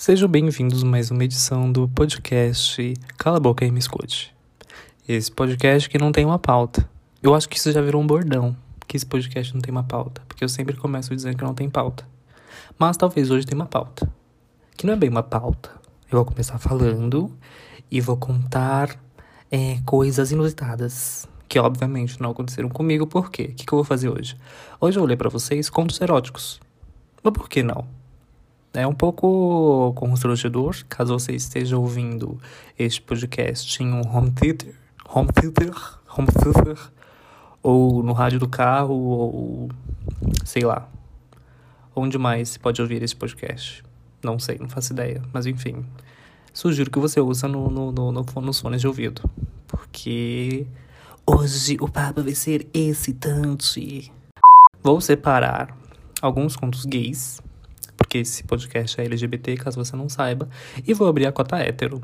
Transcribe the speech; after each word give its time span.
Sejam 0.00 0.30
bem-vindos 0.30 0.82
a 0.82 0.86
mais 0.86 1.10
uma 1.10 1.22
edição 1.24 1.70
do 1.70 1.86
podcast 1.86 2.94
Cala 3.18 3.36
a 3.36 3.40
Boca 3.40 3.66
e 3.66 3.70
Me 3.70 3.78
Escute. 3.78 4.34
Esse 5.06 5.30
podcast 5.30 5.90
que 5.90 5.98
não 5.98 6.10
tem 6.10 6.24
uma 6.24 6.38
pauta. 6.38 6.88
Eu 7.22 7.34
acho 7.34 7.46
que 7.46 7.58
isso 7.58 7.70
já 7.70 7.82
virou 7.82 8.00
um 8.00 8.06
bordão, 8.06 8.56
que 8.88 8.96
esse 8.96 9.04
podcast 9.04 9.52
não 9.52 9.60
tem 9.60 9.70
uma 9.70 9.84
pauta, 9.84 10.22
porque 10.26 10.42
eu 10.42 10.48
sempre 10.48 10.74
começo 10.74 11.14
dizendo 11.14 11.36
que 11.36 11.44
não 11.44 11.52
tem 11.52 11.68
pauta. 11.68 12.08
Mas 12.78 12.96
talvez 12.96 13.30
hoje 13.30 13.44
tenha 13.44 13.60
uma 13.60 13.66
pauta, 13.66 14.10
que 14.74 14.86
não 14.86 14.94
é 14.94 14.96
bem 14.96 15.10
uma 15.10 15.22
pauta. 15.22 15.70
Eu 16.10 16.16
vou 16.16 16.24
começar 16.24 16.56
falando 16.58 17.30
e 17.90 18.00
vou 18.00 18.16
contar 18.16 18.98
é, 19.50 19.80
coisas 19.84 20.32
inusitadas, 20.32 21.28
que 21.46 21.58
obviamente 21.58 22.18
não 22.22 22.30
aconteceram 22.30 22.70
comigo, 22.70 23.06
por 23.06 23.30
quê? 23.30 23.50
O 23.52 23.54
que, 23.54 23.66
que 23.66 23.72
eu 23.74 23.76
vou 23.76 23.84
fazer 23.84 24.08
hoje? 24.08 24.34
Hoje 24.80 24.96
eu 24.96 25.02
vou 25.02 25.08
ler 25.10 25.18
pra 25.18 25.28
vocês 25.28 25.68
contos 25.68 26.00
eróticos. 26.00 26.58
Mas 27.22 27.34
por 27.34 27.50
que 27.50 27.62
não? 27.62 27.99
É 28.72 28.86
um 28.86 28.94
pouco 28.94 29.92
constrangedor, 29.96 30.76
caso 30.88 31.12
você 31.12 31.32
esteja 31.32 31.76
ouvindo 31.76 32.40
este 32.78 33.02
podcast 33.02 33.82
em 33.82 33.92
um 33.92 34.02
home 34.06 34.30
theater, 34.30 34.72
home 35.12 35.28
theater, 35.32 35.74
home 36.16 36.28
theater, 36.28 36.78
ou 37.60 38.00
no 38.00 38.12
rádio 38.12 38.38
do 38.38 38.48
carro, 38.48 38.94
ou 38.94 39.68
sei 40.44 40.62
lá. 40.62 40.88
Onde 41.96 42.16
mais 42.16 42.50
se 42.50 42.60
pode 42.60 42.80
ouvir 42.80 43.02
esse 43.02 43.16
podcast? 43.16 43.82
Não 44.22 44.38
sei, 44.38 44.56
não 44.60 44.68
faço 44.68 44.92
ideia, 44.92 45.20
mas 45.32 45.46
enfim. 45.46 45.84
Sugiro 46.52 46.92
que 46.92 46.98
você 47.00 47.18
ouça 47.18 47.48
no, 47.48 47.68
no, 47.68 47.90
no, 47.90 48.12
no 48.12 48.24
nos 48.40 48.60
fones 48.60 48.80
de 48.80 48.86
ouvido, 48.86 49.28
porque 49.66 50.64
hoje 51.26 51.76
o 51.80 51.88
papo 51.88 52.22
vai 52.22 52.36
ser 52.36 52.68
excitante. 52.72 54.12
Vou 54.80 55.00
separar 55.00 55.76
alguns 56.22 56.54
contos 56.54 56.84
gays 56.84 57.40
porque 58.10 58.18
esse 58.18 58.42
podcast 58.42 59.00
é 59.00 59.04
LGBT, 59.04 59.56
caso 59.56 59.76
você 59.76 59.94
não 59.94 60.08
saiba, 60.08 60.48
e 60.84 60.92
vou 60.92 61.06
abrir 61.06 61.26
a 61.26 61.32
cota 61.32 61.58
hétero. 61.58 62.02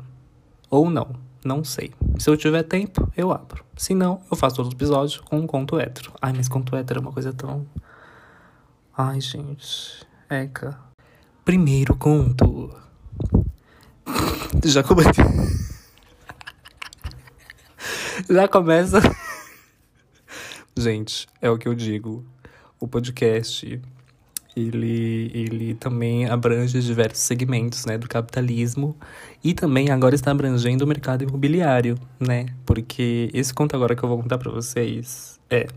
Ou 0.69 0.89
não, 0.89 1.13
não 1.43 1.65
sei. 1.65 1.91
Se 2.17 2.29
eu 2.29 2.37
tiver 2.37 2.63
tempo, 2.63 3.11
eu 3.17 3.29
abro. 3.29 3.65
Se 3.75 3.93
não, 3.93 4.21
eu 4.31 4.37
faço 4.37 4.61
outro 4.61 4.77
episódio 4.77 5.21
com 5.23 5.37
um 5.37 5.45
conto 5.45 5.77
hétero. 5.77 6.13
Ai, 6.21 6.31
mas 6.31 6.47
conto 6.47 6.77
hétero 6.77 6.99
é 6.99 7.01
uma 7.01 7.11
coisa 7.11 7.33
tão. 7.33 7.67
Ai, 8.97 9.19
gente. 9.19 10.07
Eca. 10.29 10.79
Primeiro 11.43 11.93
conto. 11.97 12.73
Já 14.63 14.83
comecei. 14.83 15.11
Já 18.29 18.47
começa. 18.47 19.01
Gente, 20.77 21.27
é 21.41 21.49
o 21.49 21.57
que 21.57 21.67
eu 21.67 21.75
digo. 21.75 22.25
O 22.79 22.87
podcast 22.87 23.81
ele, 24.57 25.31
ele 25.33 25.73
também 25.75 26.25
abrange 26.25 26.79
diversos 26.81 27.19
segmentos 27.19 27.85
né, 27.85 27.97
do 27.97 28.07
capitalismo 28.07 28.95
e 29.43 29.53
também 29.53 29.91
agora 29.91 30.15
está 30.15 30.31
abrangendo 30.31 30.83
o 30.83 30.87
mercado 30.87 31.23
imobiliário, 31.23 31.95
né? 32.19 32.47
Porque 32.65 33.29
esse 33.33 33.53
conto 33.53 33.75
agora 33.75 33.95
que 33.95 34.03
eu 34.03 34.09
vou 34.09 34.21
contar 34.21 34.37
para 34.37 34.51
vocês 34.51 35.39
é 35.49 35.67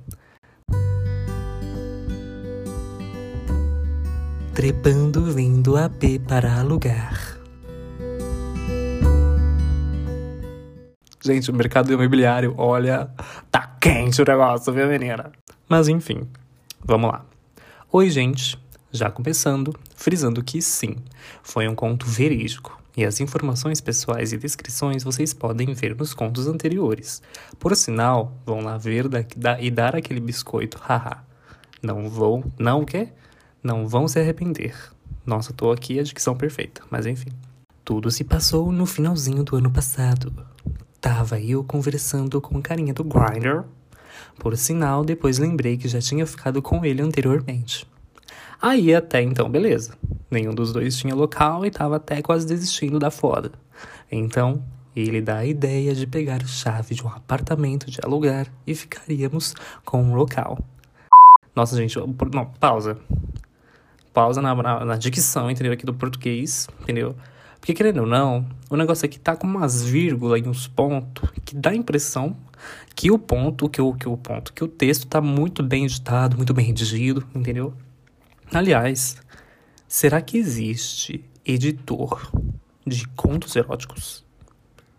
Trepando 4.54 5.24
vendo 5.32 5.76
AP 5.76 6.18
para 6.26 6.58
alugar. 6.58 7.38
Gente, 11.22 11.50
o 11.50 11.54
mercado 11.54 11.92
imobiliário, 11.92 12.54
olha, 12.56 13.10
tá 13.50 13.76
quente 13.80 14.20
o 14.20 14.24
negócio, 14.24 14.72
viu, 14.72 14.88
menina? 14.88 15.30
Mas 15.68 15.88
enfim, 15.88 16.26
vamos 16.84 17.10
lá. 17.10 17.24
Oi, 17.92 18.08
gente. 18.10 18.58
Já 18.92 19.08
começando, 19.08 19.74
frisando 19.94 20.42
que 20.42 20.60
sim, 20.60 20.96
foi 21.44 21.68
um 21.68 21.76
conto 21.76 22.06
verídico, 22.06 22.80
e 22.96 23.04
as 23.04 23.20
informações 23.20 23.80
pessoais 23.80 24.32
e 24.32 24.36
descrições 24.36 25.04
vocês 25.04 25.32
podem 25.32 25.72
ver 25.74 25.94
nos 25.94 26.12
contos 26.12 26.48
anteriores. 26.48 27.22
Por 27.58 27.76
sinal, 27.76 28.32
vão 28.44 28.60
lá 28.60 28.76
ver 28.76 29.08
da, 29.08 29.24
da, 29.36 29.60
e 29.60 29.70
dar 29.70 29.94
aquele 29.94 30.18
biscoito, 30.18 30.76
haha. 30.78 31.24
Não 31.80 32.10
vão, 32.10 32.44
não 32.58 32.82
o 32.82 32.86
quê? 32.86 33.08
Não 33.62 33.86
vão 33.86 34.08
se 34.08 34.18
arrepender. 34.18 34.74
Nossa, 35.24 35.52
tô 35.52 35.70
aqui 35.70 36.00
a 36.00 36.02
dicção 36.02 36.36
perfeita, 36.36 36.82
mas 36.90 37.06
enfim. 37.06 37.30
Tudo 37.84 38.10
se 38.10 38.24
passou 38.24 38.72
no 38.72 38.86
finalzinho 38.86 39.44
do 39.44 39.56
ano 39.56 39.70
passado. 39.70 40.32
Tava 41.00 41.40
eu 41.40 41.62
conversando 41.62 42.40
com 42.40 42.58
o 42.58 42.62
carinha 42.62 42.92
do 42.92 43.04
Grindr. 43.04 43.64
Por 44.38 44.56
sinal, 44.56 45.04
depois 45.04 45.38
lembrei 45.38 45.76
que 45.76 45.88
já 45.88 46.00
tinha 46.00 46.26
ficado 46.26 46.60
com 46.60 46.84
ele 46.84 47.00
anteriormente. 47.00 47.89
Aí 48.60 48.94
até 48.94 49.22
então, 49.22 49.48
beleza. 49.48 49.94
Nenhum 50.30 50.54
dos 50.54 50.72
dois 50.72 50.96
tinha 50.96 51.14
local 51.14 51.64
e 51.64 51.70
tava 51.70 51.96
até 51.96 52.20
quase 52.20 52.46
desistindo 52.46 52.98
da 52.98 53.10
foda. 53.10 53.52
Então, 54.12 54.62
ele 54.94 55.22
dá 55.22 55.38
a 55.38 55.46
ideia 55.46 55.94
de 55.94 56.06
pegar 56.06 56.42
a 56.42 56.46
chave 56.46 56.94
de 56.94 57.02
um 57.02 57.08
apartamento 57.08 57.90
de 57.90 57.98
alugar 58.04 58.46
e 58.66 58.74
ficaríamos 58.74 59.54
com 59.84 60.02
um 60.02 60.14
local. 60.14 60.58
Nossa, 61.54 61.76
gente, 61.76 61.98
não, 61.98 62.46
pausa. 62.60 62.98
Pausa 64.12 64.42
na, 64.42 64.54
na, 64.54 64.84
na 64.84 64.96
dicção, 64.96 65.50
entendeu? 65.50 65.72
Aqui 65.72 65.86
do 65.86 65.94
português, 65.94 66.68
entendeu? 66.82 67.16
Porque, 67.58 67.74
querendo 67.74 68.00
ou 68.00 68.06
não, 68.06 68.46
o 68.68 68.76
negócio 68.76 69.04
aqui 69.04 69.18
tá 69.18 69.36
com 69.36 69.46
umas 69.46 69.82
vírgulas 69.82 70.40
e 70.40 70.48
uns 70.48 70.66
pontos 70.66 71.30
que 71.44 71.54
dá 71.54 71.70
a 71.70 71.74
impressão 71.74 72.36
que 72.94 73.10
o 73.10 73.18
ponto, 73.18 73.68
que 73.68 73.80
o, 73.80 73.94
que 73.94 74.08
o 74.08 74.16
ponto, 74.16 74.52
que 74.52 74.64
o 74.64 74.68
texto 74.68 75.06
tá 75.06 75.20
muito 75.20 75.62
bem 75.62 75.84
editado, 75.84 76.36
muito 76.36 76.52
bem 76.52 76.66
redigido, 76.66 77.24
entendeu? 77.34 77.74
Aliás, 78.52 79.16
será 79.86 80.20
que 80.20 80.36
existe 80.36 81.24
editor 81.46 82.32
de 82.84 83.06
contos 83.08 83.54
eróticos? 83.54 84.26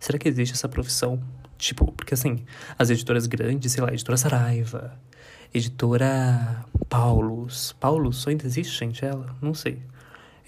Será 0.00 0.18
que 0.18 0.26
existe 0.26 0.54
essa 0.54 0.70
profissão? 0.70 1.22
Tipo, 1.58 1.92
porque 1.92 2.14
assim, 2.14 2.46
as 2.78 2.88
editoras 2.88 3.26
grandes, 3.26 3.72
sei 3.72 3.82
lá, 3.82 3.92
editora 3.92 4.16
Saraiva, 4.16 4.98
editora 5.52 6.64
Paulus. 6.88 7.76
Paulus, 7.78 8.26
ainda 8.26 8.46
existe, 8.46 8.78
gente, 8.78 9.04
ela? 9.04 9.36
Não 9.42 9.52
sei. 9.52 9.82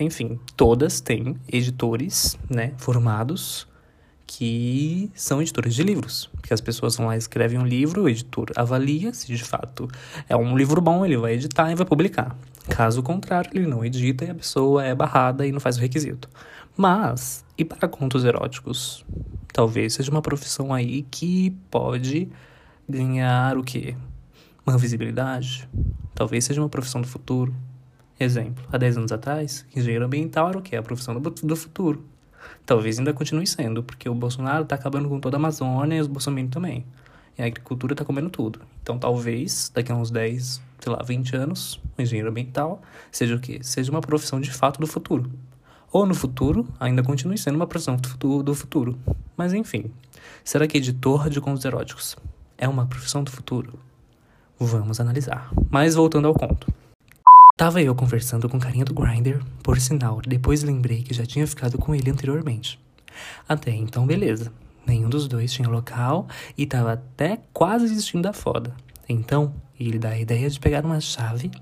Enfim, 0.00 0.40
todas 0.56 1.02
têm 1.02 1.36
editores, 1.46 2.38
né, 2.48 2.72
formados 2.78 3.68
que 4.26 5.10
são 5.14 5.40
editores 5.40 5.74
de 5.74 5.82
livros. 5.82 6.30
Porque 6.32 6.52
as 6.52 6.60
pessoas 6.60 6.96
vão 6.96 7.06
lá, 7.06 7.16
escrevem 7.16 7.58
um 7.58 7.66
livro, 7.66 8.02
o 8.02 8.08
editor 8.08 8.50
avalia 8.56 9.12
se 9.12 9.26
de 9.26 9.42
fato 9.42 9.88
é 10.28 10.36
um 10.36 10.56
livro 10.56 10.80
bom, 10.80 11.04
ele 11.04 11.16
vai 11.16 11.34
editar 11.34 11.70
e 11.70 11.74
vai 11.74 11.86
publicar. 11.86 12.36
Caso 12.68 13.02
contrário, 13.02 13.50
ele 13.54 13.66
não 13.66 13.84
edita 13.84 14.24
e 14.24 14.30
a 14.30 14.34
pessoa 14.34 14.84
é 14.84 14.94
barrada 14.94 15.46
e 15.46 15.52
não 15.52 15.60
faz 15.60 15.76
o 15.76 15.80
requisito. 15.80 16.28
Mas, 16.76 17.44
e 17.56 17.64
para 17.64 17.86
contos 17.86 18.24
eróticos? 18.24 19.04
Talvez 19.52 19.94
seja 19.94 20.10
uma 20.10 20.22
profissão 20.22 20.74
aí 20.74 21.02
que 21.10 21.50
pode 21.70 22.28
ganhar 22.88 23.56
o 23.56 23.62
quê? 23.62 23.94
Uma 24.66 24.76
visibilidade? 24.76 25.68
Talvez 26.14 26.44
seja 26.44 26.60
uma 26.60 26.68
profissão 26.68 27.00
do 27.00 27.06
futuro. 27.06 27.54
Exemplo, 28.18 28.64
há 28.72 28.78
10 28.78 28.98
anos 28.98 29.12
atrás, 29.12 29.66
engenheiro 29.74 30.04
ambiental 30.04 30.48
era 30.48 30.58
o 30.58 30.62
quê? 30.62 30.76
A 30.76 30.82
profissão 30.82 31.20
do, 31.20 31.30
do 31.30 31.56
futuro. 31.56 32.04
Talvez 32.66 32.98
ainda 32.98 33.12
continue 33.12 33.46
sendo, 33.46 33.82
porque 33.82 34.08
o 34.08 34.14
Bolsonaro 34.14 34.62
está 34.62 34.74
acabando 34.74 35.08
com 35.08 35.20
toda 35.20 35.36
a 35.36 35.38
Amazônia 35.38 35.96
e 35.96 36.00
os 36.00 36.06
bolsominions 36.06 36.52
também. 36.52 36.84
E 37.36 37.42
a 37.42 37.46
agricultura 37.46 37.94
está 37.94 38.04
comendo 38.04 38.30
tudo. 38.30 38.60
Então 38.82 38.98
talvez, 38.98 39.70
daqui 39.74 39.90
a 39.90 39.94
uns 39.94 40.10
10, 40.10 40.62
sei 40.80 40.92
lá, 40.92 41.02
20 41.02 41.36
anos, 41.36 41.80
o 41.98 42.02
engenheiro 42.02 42.30
ambiental 42.30 42.80
seja 43.10 43.34
o 43.34 43.40
quê? 43.40 43.60
Seja 43.62 43.90
uma 43.90 44.00
profissão 44.00 44.40
de 44.40 44.50
fato 44.50 44.80
do 44.80 44.86
futuro. 44.86 45.30
Ou 45.90 46.04
no 46.04 46.14
futuro, 46.14 46.66
ainda 46.78 47.02
continue 47.02 47.38
sendo 47.38 47.56
uma 47.56 47.66
profissão 47.66 47.96
do 47.96 48.54
futuro. 48.54 48.98
Mas 49.36 49.52
enfim, 49.52 49.92
será 50.42 50.66
que 50.66 50.78
editor 50.78 51.28
de 51.28 51.40
contos 51.40 51.64
eróticos 51.64 52.16
é 52.58 52.68
uma 52.68 52.86
profissão 52.86 53.22
do 53.22 53.30
futuro? 53.30 53.78
Vamos 54.58 55.00
analisar. 55.00 55.50
Mas 55.70 55.94
voltando 55.94 56.28
ao 56.28 56.34
conto. 56.34 56.66
Tava 57.56 57.80
eu 57.80 57.94
conversando 57.94 58.48
com 58.48 58.56
o 58.56 58.60
carinha 58.60 58.84
do 58.84 58.92
Grinder, 58.92 59.40
por 59.62 59.78
sinal, 59.78 60.20
depois 60.26 60.64
lembrei 60.64 61.04
que 61.04 61.14
já 61.14 61.24
tinha 61.24 61.46
ficado 61.46 61.78
com 61.78 61.94
ele 61.94 62.10
anteriormente. 62.10 62.80
Até 63.48 63.70
então, 63.70 64.04
beleza. 64.04 64.52
Nenhum 64.84 65.08
dos 65.08 65.28
dois 65.28 65.52
tinha 65.52 65.68
local 65.68 66.26
e 66.58 66.66
tava 66.66 66.94
até 66.94 67.38
quase 67.52 67.88
desistindo 67.88 68.24
da 68.24 68.32
foda. 68.32 68.74
Então, 69.08 69.54
ele 69.78 70.00
dá 70.00 70.10
a 70.10 70.18
ideia 70.18 70.50
de 70.50 70.58
pegar 70.58 70.84
uma 70.84 71.00
chave 71.00 71.52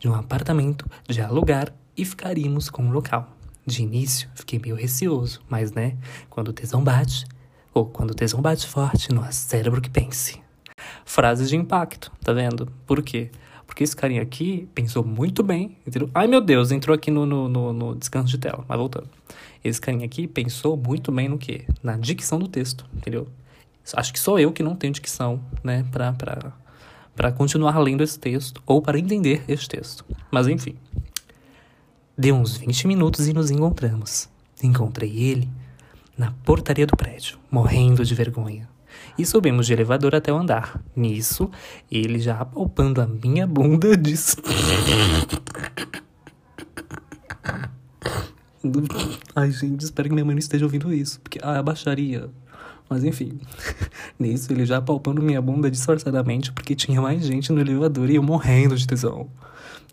de 0.00 0.08
um 0.08 0.14
apartamento, 0.14 0.90
de 1.06 1.20
alugar 1.20 1.70
e 1.94 2.06
ficaríamos 2.06 2.70
com 2.70 2.88
o 2.88 2.90
local. 2.90 3.28
De 3.66 3.82
início, 3.82 4.30
fiquei 4.34 4.58
meio 4.58 4.74
receoso, 4.74 5.42
mas 5.46 5.72
né, 5.72 5.94
quando 6.30 6.48
o 6.48 6.52
tesão 6.54 6.82
bate, 6.82 7.26
ou 7.74 7.84
quando 7.84 8.12
o 8.12 8.14
tesão 8.14 8.40
bate 8.40 8.66
forte, 8.66 9.12
não 9.12 9.22
há 9.22 9.30
cérebro 9.30 9.82
que 9.82 9.90
pense. 9.90 10.40
Frases 11.04 11.50
de 11.50 11.56
impacto, 11.56 12.10
tá 12.22 12.32
vendo? 12.32 12.72
Por 12.86 13.02
quê? 13.02 13.30
Porque 13.66 13.82
esse 13.82 13.96
carinha 13.96 14.22
aqui 14.22 14.68
pensou 14.74 15.04
muito 15.04 15.42
bem, 15.42 15.76
entendeu? 15.86 16.10
Ai 16.14 16.26
meu 16.26 16.40
Deus, 16.40 16.70
entrou 16.70 16.94
aqui 16.94 17.10
no, 17.10 17.24
no, 17.24 17.48
no, 17.48 17.72
no 17.72 17.94
descanso 17.96 18.28
de 18.28 18.38
tela, 18.38 18.64
mas 18.68 18.78
voltando. 18.78 19.08
Esse 19.62 19.80
carinha 19.80 20.04
aqui 20.04 20.26
pensou 20.26 20.76
muito 20.76 21.10
bem 21.10 21.28
no 21.28 21.38
quê? 21.38 21.64
Na 21.82 21.96
dicção 21.96 22.38
do 22.38 22.46
texto, 22.46 22.86
entendeu? 22.94 23.26
Acho 23.94 24.12
que 24.12 24.20
sou 24.20 24.38
eu 24.38 24.52
que 24.52 24.62
não 24.62 24.74
tenho 24.74 24.92
dicção, 24.92 25.40
né, 25.62 25.84
pra, 25.90 26.12
pra, 26.12 26.52
pra 27.14 27.32
continuar 27.32 27.78
lendo 27.78 28.02
esse 28.02 28.18
texto 28.18 28.62
ou 28.66 28.80
para 28.80 28.98
entender 28.98 29.42
esse 29.48 29.68
texto. 29.68 30.04
Mas 30.30 30.46
enfim. 30.46 30.76
Deu 32.16 32.36
uns 32.36 32.56
20 32.56 32.86
minutos 32.86 33.26
e 33.26 33.32
nos 33.32 33.50
encontramos. 33.50 34.28
encontrei 34.62 35.10
ele 35.18 35.48
na 36.16 36.32
portaria 36.44 36.86
do 36.86 36.96
prédio, 36.96 37.38
morrendo 37.50 38.04
de 38.04 38.14
vergonha. 38.14 38.68
E 39.18 39.24
subimos 39.24 39.66
de 39.66 39.72
elevador 39.72 40.14
até 40.14 40.32
o 40.32 40.36
andar. 40.36 40.82
Nisso, 40.94 41.50
ele 41.90 42.18
já 42.18 42.40
apalpando 42.40 43.00
a 43.00 43.06
minha 43.06 43.46
bunda 43.46 43.96
disse. 43.98 44.36
Ai, 49.36 49.50
gente, 49.50 49.84
espero 49.84 50.08
que 50.08 50.14
minha 50.14 50.24
mãe 50.24 50.34
não 50.34 50.40
esteja 50.40 50.64
ouvindo 50.64 50.92
isso, 50.92 51.20
porque 51.20 51.38
ah, 51.42 51.62
baixaria. 51.62 52.30
Mas 52.88 53.04
enfim, 53.04 53.38
nisso 54.18 54.52
ele 54.52 54.66
já 54.66 54.80
palpando 54.80 55.22
minha 55.22 55.40
bunda 55.40 55.70
disfarçadamente 55.70 56.52
porque 56.52 56.74
tinha 56.74 57.00
mais 57.00 57.24
gente 57.24 57.52
no 57.52 57.60
elevador 57.60 58.10
e 58.10 58.16
eu 58.16 58.22
morrendo 58.22 58.76
de 58.76 58.86
tesão. 58.86 59.28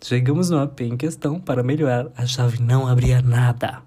Chegamos 0.02 0.50
no 0.50 0.58
AP 0.58 0.80
em 0.80 0.96
questão, 0.96 1.38
para 1.38 1.62
melhorar, 1.62 2.08
a 2.16 2.26
chave 2.26 2.60
não 2.60 2.88
abria 2.88 3.22
nada. 3.22 3.82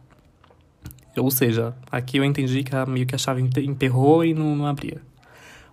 Ou 1.17 1.31
seja, 1.31 1.73
aqui 1.91 2.17
eu 2.17 2.23
entendi 2.23 2.63
que 2.63 2.75
a, 2.75 2.85
meio 2.85 3.05
que 3.05 3.15
a 3.15 3.17
chave 3.17 3.41
emperrou 3.41 4.23
e 4.23 4.33
não, 4.33 4.55
não 4.55 4.65
abria. 4.65 5.01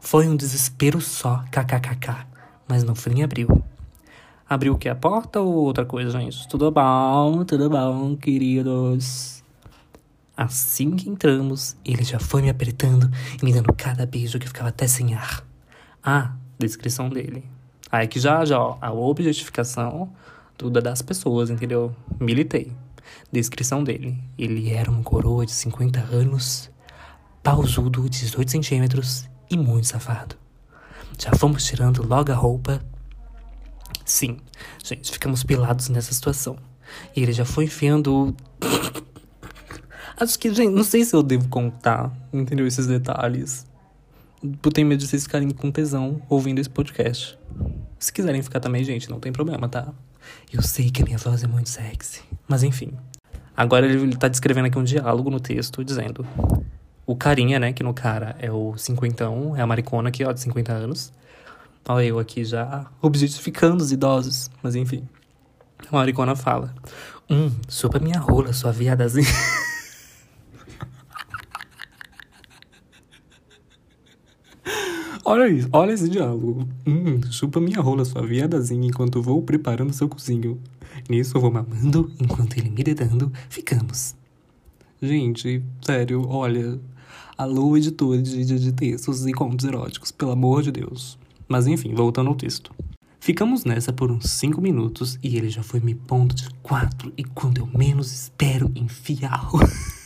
Foi 0.00 0.26
um 0.28 0.36
desespero 0.36 1.00
só, 1.00 1.44
kkkk, 1.50 2.26
mas 2.68 2.82
no 2.84 2.94
fim 2.94 3.22
abriu. 3.22 3.48
Abriu 4.48 4.74
o 4.74 4.78
que? 4.78 4.88
A 4.88 4.94
porta 4.94 5.40
ou 5.40 5.54
outra 5.54 5.84
coisa, 5.84 6.10
gente? 6.10 6.46
Tudo 6.48 6.70
bom, 6.70 7.44
tudo 7.44 7.70
bom, 7.70 8.16
queridos. 8.16 9.42
Assim 10.36 10.96
que 10.96 11.08
entramos, 11.08 11.76
ele 11.84 12.04
já 12.04 12.18
foi 12.18 12.42
me 12.42 12.50
apertando 12.50 13.10
e 13.40 13.44
me 13.44 13.52
dando 13.52 13.72
cada 13.72 14.04
beijo 14.04 14.38
que 14.38 14.46
ficava 14.46 14.68
até 14.68 14.86
sem 14.86 15.14
ar. 15.14 15.44
Ah, 16.02 16.32
descrição 16.58 17.08
dele. 17.08 17.44
Aí 17.90 18.08
que 18.08 18.18
já, 18.18 18.44
já, 18.44 18.58
ó, 18.58 18.76
a 18.80 18.92
objetificação 18.92 20.10
é 20.60 20.80
das 20.80 21.02
pessoas, 21.02 21.50
entendeu? 21.50 21.94
Militei. 22.20 22.72
Descrição 23.30 23.82
dele. 23.82 24.18
Ele 24.38 24.70
era 24.70 24.90
um 24.90 25.02
coroa 25.02 25.46
de 25.46 25.52
50 25.52 26.00
anos, 26.00 26.70
pausudo, 27.42 28.08
18 28.08 28.50
centímetros 28.50 29.28
e 29.50 29.56
muito 29.56 29.86
safado. 29.86 30.36
Já 31.18 31.32
fomos 31.32 31.64
tirando 31.64 32.06
logo 32.06 32.32
a 32.32 32.34
roupa. 32.34 32.82
Sim, 34.04 34.38
gente, 34.82 35.12
ficamos 35.12 35.44
pelados 35.44 35.88
nessa 35.88 36.12
situação. 36.12 36.56
E 37.14 37.22
ele 37.22 37.32
já 37.32 37.44
foi 37.44 37.64
enfiando. 37.64 38.34
Acho 40.18 40.38
que, 40.38 40.52
gente, 40.52 40.72
não 40.72 40.84
sei 40.84 41.04
se 41.04 41.14
eu 41.14 41.22
devo 41.22 41.48
contar, 41.48 42.12
entendeu? 42.32 42.66
Esses 42.66 42.86
detalhes. 42.86 43.66
Eu 44.42 44.72
tenho 44.72 44.86
medo 44.86 44.98
de 45.00 45.06
vocês 45.06 45.22
ficarem 45.22 45.48
com 45.50 45.70
tesão 45.70 46.20
ouvindo 46.28 46.58
esse 46.58 46.68
podcast. 46.68 47.38
Se 47.98 48.12
quiserem 48.12 48.42
ficar 48.42 48.58
também, 48.58 48.82
gente, 48.82 49.08
não 49.08 49.20
tem 49.20 49.32
problema, 49.32 49.68
tá? 49.68 49.92
Eu 50.52 50.62
sei 50.62 50.90
que 50.90 51.02
a 51.02 51.04
minha 51.04 51.18
voz 51.18 51.42
é 51.42 51.46
muito 51.46 51.68
sexy. 51.68 52.22
Mas 52.48 52.62
enfim. 52.62 52.92
Agora 53.56 53.86
ele, 53.86 54.16
tá 54.16 54.28
descrevendo 54.28 54.66
aqui 54.66 54.78
um 54.78 54.84
diálogo 54.84 55.30
no 55.30 55.40
texto 55.40 55.84
dizendo: 55.84 56.26
O 57.06 57.14
carinha, 57.16 57.58
né, 57.58 57.72
que 57.72 57.82
no 57.82 57.92
cara 57.94 58.36
é 58.38 58.50
o 58.50 58.76
cinquentão, 58.76 59.56
é 59.56 59.60
a 59.60 59.66
maricona 59.66 60.08
aqui, 60.08 60.24
ó, 60.24 60.32
de 60.32 60.40
50 60.40 60.72
anos. 60.72 61.12
Olha 61.88 62.04
eu 62.04 62.18
aqui 62.18 62.44
já 62.44 62.86
objetificando 63.00 63.82
os 63.82 63.92
idosos. 63.92 64.50
Mas 64.62 64.74
enfim. 64.74 65.08
A 65.90 65.96
maricona 65.96 66.36
fala: 66.36 66.74
Hum, 67.28 67.50
sopa 67.68 67.98
minha 67.98 68.18
rola, 68.18 68.52
sua 68.52 68.72
viadazinha. 68.72 69.26
Olha 75.32 75.48
isso, 75.48 75.66
olha 75.72 75.92
esse 75.92 76.10
diálogo. 76.10 76.68
Hum, 76.86 77.22
chupa 77.30 77.58
minha 77.58 77.80
rola, 77.80 78.04
sua 78.04 78.20
viadazinha, 78.20 78.86
enquanto 78.86 79.22
vou 79.22 79.40
preparando 79.40 79.90
seu 79.90 80.06
cozinho. 80.06 80.60
Nisso 81.08 81.38
eu 81.38 81.40
vou 81.40 81.50
mamando, 81.50 82.12
enquanto 82.20 82.58
ele 82.58 82.68
me 82.68 82.84
dedando, 82.84 83.32
ficamos. 83.48 84.14
Gente, 85.00 85.62
sério, 85.80 86.28
olha. 86.28 86.78
Alô, 87.38 87.74
editor 87.78 88.20
de, 88.20 88.44
de, 88.44 88.72
textos 88.72 89.26
e 89.26 89.32
contos 89.32 89.64
eróticos, 89.64 90.12
pelo 90.12 90.32
amor 90.32 90.62
de 90.62 90.70
Deus. 90.70 91.18
Mas 91.48 91.66
enfim, 91.66 91.94
voltando 91.94 92.28
ao 92.28 92.34
texto. 92.34 92.70
Ficamos 93.18 93.64
nessa 93.64 93.90
por 93.90 94.12
uns 94.12 94.28
5 94.32 94.60
minutos 94.60 95.18
e 95.22 95.38
ele 95.38 95.48
já 95.48 95.62
foi 95.62 95.80
me 95.80 95.94
pondo 95.94 96.34
de 96.34 96.50
quatro 96.62 97.10
e 97.16 97.24
quando 97.24 97.56
eu 97.56 97.66
menos 97.74 98.12
espero 98.12 98.70
enfiar. 98.74 99.48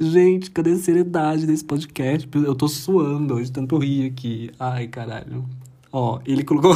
Gente, 0.00 0.50
cadê 0.50 0.72
a 0.72 0.76
seriedade 0.76 1.46
desse 1.46 1.64
podcast? 1.64 2.28
Eu 2.34 2.54
tô 2.54 2.66
suando 2.68 3.34
hoje, 3.34 3.52
tanto 3.52 3.78
rir 3.78 4.06
aqui. 4.06 4.50
Ai, 4.58 4.88
caralho. 4.88 5.44
Ó, 5.92 6.18
ele 6.26 6.42
colocou. 6.42 6.74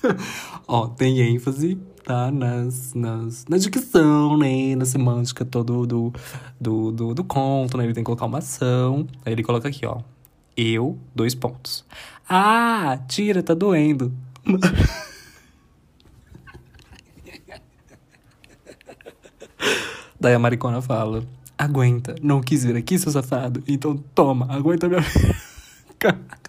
Ó, 0.66 0.86
tem 0.88 1.20
ênfase, 1.20 1.76
tá? 2.02 2.30
Nas, 2.30 2.94
nas, 2.94 3.44
na 3.46 3.58
dicção, 3.58 4.38
né? 4.38 4.74
Na 4.74 4.86
semântica 4.86 5.44
todo 5.44 5.86
do, 5.86 6.12
do, 6.58 6.90
do, 6.92 7.14
do 7.14 7.24
conto, 7.24 7.76
né? 7.76 7.84
Ele 7.84 7.92
tem 7.92 8.02
que 8.02 8.06
colocar 8.06 8.24
uma 8.26 8.38
ação. 8.38 9.06
Aí 9.24 9.32
ele 9.32 9.42
coloca 9.42 9.68
aqui, 9.68 9.84
ó. 9.84 10.00
Eu, 10.56 10.98
dois 11.14 11.34
pontos. 11.34 11.84
Ah, 12.28 12.98
tira, 13.06 13.42
tá 13.42 13.52
doendo. 13.54 14.12
Daí 20.18 20.34
a 20.34 20.38
maricona 20.38 20.82
fala 20.82 21.24
aguenta. 21.60 22.14
Não 22.22 22.40
quis 22.40 22.64
vir 22.64 22.76
aqui, 22.76 22.98
seu 22.98 23.12
safado? 23.12 23.62
Então 23.68 23.96
toma, 24.14 24.46
aguenta 24.50 24.88
minha. 24.88 25.02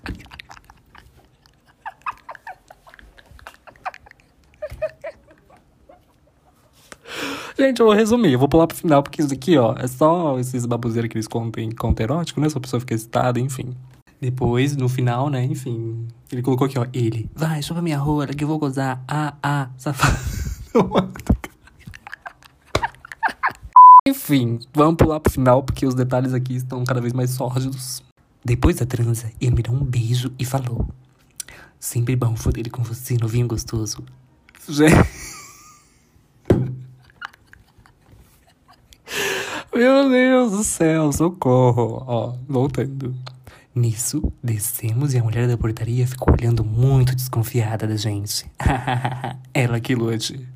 Gente, 7.59 7.79
eu 7.79 7.85
vou 7.85 7.93
resumir, 7.93 8.31
eu 8.31 8.39
vou 8.39 8.47
pular 8.47 8.65
pro 8.65 8.75
final, 8.75 9.03
porque 9.03 9.21
isso 9.21 9.31
aqui, 9.31 9.55
ó, 9.57 9.75
é 9.77 9.85
só 9.85 10.39
esses 10.39 10.65
babuzeiros 10.65 11.11
que 11.11 11.17
eles 11.17 11.27
contam 11.27 11.61
em 11.61 11.69
conto 11.69 11.99
erótico, 11.99 12.41
né? 12.41 12.49
Só 12.49 12.57
a 12.57 12.61
pessoa 12.61 12.79
fica 12.79 12.95
excitada, 12.95 13.39
enfim. 13.39 13.75
Depois, 14.19 14.75
no 14.75 14.89
final, 14.89 15.29
né, 15.29 15.43
enfim, 15.43 16.07
ele 16.31 16.41
colocou 16.41 16.65
aqui, 16.65 16.79
ó, 16.79 16.87
ele. 16.93 17.29
Vai, 17.35 17.61
chupa 17.61 17.81
minha 17.81 17.99
rola 17.99 18.27
que 18.27 18.43
eu 18.43 18.47
vou 18.47 18.57
gozar. 18.57 19.03
Ah, 19.07 19.35
ah, 19.43 19.69
safado. 19.77 20.17
Enfim, 24.31 24.59
vamos 24.73 24.95
pular 24.95 25.19
pro 25.19 25.29
final 25.29 25.61
porque 25.61 25.85
os 25.85 25.93
detalhes 25.93 26.33
aqui 26.33 26.55
estão 26.55 26.85
cada 26.85 27.01
vez 27.01 27.11
mais 27.11 27.31
sórdidos. 27.31 28.01
Depois 28.45 28.77
da 28.77 28.85
transa, 28.85 29.29
ele 29.41 29.55
me 29.55 29.61
deu 29.61 29.73
um 29.73 29.83
beijo 29.83 30.31
e 30.39 30.45
falou: 30.45 30.87
Sempre 31.77 32.15
bom 32.15 32.33
foder 32.37 32.71
com 32.71 32.81
você, 32.81 33.17
novinho 33.17 33.45
gostoso. 33.45 34.01
Gente. 34.69 34.95
Meu 39.75 40.09
Deus 40.09 40.51
do 40.53 40.63
céu, 40.63 41.11
socorro. 41.11 42.01
Ó, 42.07 42.33
voltando. 42.47 43.13
Nisso, 43.75 44.31
descemos 44.41 45.13
e 45.13 45.17
a 45.17 45.23
mulher 45.23 45.45
da 45.45 45.57
portaria 45.57 46.07
ficou 46.07 46.33
olhando 46.33 46.63
muito 46.63 47.13
desconfiada 47.13 47.85
da 47.85 47.97
gente. 47.97 48.49
Ela 49.53 49.81
que 49.81 49.93
lute. 49.93 50.47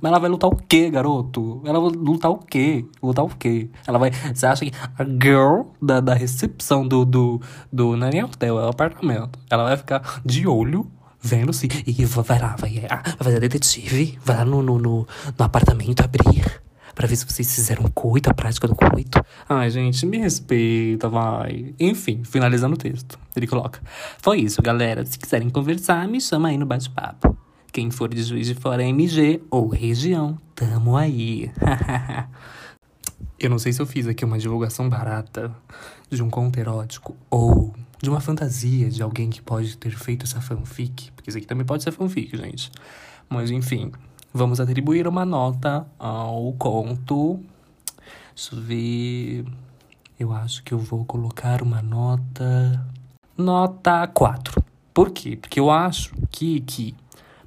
Mas 0.00 0.10
ela 0.10 0.18
vai 0.18 0.30
lutar 0.30 0.50
o 0.50 0.56
quê, 0.56 0.90
garoto? 0.90 1.62
Ela 1.64 1.80
vai 1.80 1.90
lutar 1.90 2.30
o 2.30 2.38
quê? 2.38 2.84
Lutar 3.02 3.24
o 3.24 3.28
quê? 3.28 3.68
Ela 3.86 3.98
vai. 3.98 4.10
Você 4.34 4.46
acha 4.46 4.64
que 4.64 4.72
a 4.98 5.04
girl 5.04 5.72
da, 5.80 6.00
da 6.00 6.14
recepção 6.14 6.86
do, 6.86 7.04
do, 7.04 7.40
do. 7.72 7.96
Não 7.96 8.06
é 8.06 8.10
nem 8.10 8.24
hotel, 8.24 8.58
é 8.58 8.64
o 8.64 8.68
apartamento. 8.68 9.38
Ela 9.50 9.64
vai 9.64 9.76
ficar 9.76 10.20
de 10.24 10.46
olho 10.46 10.90
vendo 11.20 11.52
se. 11.52 11.68
E 11.86 12.04
vai 12.04 12.38
lá, 12.38 12.56
vai, 12.58 12.86
ah, 12.88 13.02
vai 13.04 13.24
fazer 13.24 13.40
detetive, 13.40 14.18
vai 14.24 14.36
lá 14.36 14.44
no, 14.44 14.62
no, 14.62 14.78
no, 14.78 15.06
no 15.38 15.44
apartamento 15.44 16.02
abrir. 16.02 16.60
Pra 16.94 17.06
ver 17.06 17.16
se 17.16 17.24
vocês 17.24 17.54
fizeram 17.54 17.84
coito, 17.94 18.30
a 18.30 18.34
prática 18.34 18.66
do 18.66 18.74
coito. 18.74 19.24
Ai, 19.48 19.70
gente, 19.70 20.04
me 20.04 20.18
respeita, 20.18 21.08
vai. 21.08 21.74
Enfim, 21.78 22.22
finalizando 22.24 22.74
o 22.74 22.78
texto. 22.78 23.18
Ele 23.34 23.46
coloca: 23.46 23.80
Foi 24.18 24.40
isso, 24.40 24.60
galera. 24.60 25.04
Se 25.06 25.18
quiserem 25.18 25.48
conversar, 25.48 26.06
me 26.08 26.20
chama 26.20 26.48
aí 26.48 26.58
no 26.58 26.66
bate-papo. 26.66 27.36
Quem 27.72 27.88
for 27.88 28.12
de 28.12 28.22
Juiz 28.22 28.48
de 28.48 28.54
Fora 28.54 28.82
MG 28.82 29.42
ou 29.48 29.68
região, 29.68 30.36
tamo 30.56 30.96
aí. 30.96 31.52
eu 33.38 33.48
não 33.48 33.60
sei 33.60 33.72
se 33.72 33.80
eu 33.80 33.86
fiz 33.86 34.08
aqui 34.08 34.24
uma 34.24 34.38
divulgação 34.40 34.88
barata 34.88 35.54
de 36.10 36.20
um 36.20 36.28
conto 36.28 36.58
erótico 36.58 37.16
ou 37.30 37.72
de 38.02 38.10
uma 38.10 38.20
fantasia 38.20 38.90
de 38.90 39.00
alguém 39.00 39.30
que 39.30 39.40
pode 39.40 39.76
ter 39.76 39.92
feito 39.92 40.24
essa 40.24 40.40
fanfic, 40.40 41.12
porque 41.12 41.30
isso 41.30 41.38
aqui 41.38 41.46
também 41.46 41.64
pode 41.64 41.84
ser 41.84 41.92
fanfic, 41.92 42.36
gente. 42.36 42.72
Mas 43.28 43.52
enfim, 43.52 43.92
vamos 44.34 44.58
atribuir 44.58 45.06
uma 45.06 45.24
nota 45.24 45.86
ao 45.96 46.52
conto. 46.54 47.38
Deixa 48.34 48.56
eu 48.56 48.60
ver. 48.60 49.44
Eu 50.18 50.32
acho 50.32 50.64
que 50.64 50.74
eu 50.74 50.78
vou 50.78 51.04
colocar 51.04 51.62
uma 51.62 51.80
nota. 51.80 52.84
Nota 53.38 54.08
4. 54.08 54.60
Por 54.92 55.10
quê? 55.10 55.36
Porque 55.36 55.60
eu 55.60 55.70
acho 55.70 56.12
que, 56.32 56.60
que 56.60 56.94